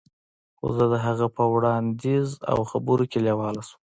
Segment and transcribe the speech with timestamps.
[0.57, 3.79] خو زه د هغه په وړاندیز او خبرو کې لیواله شوم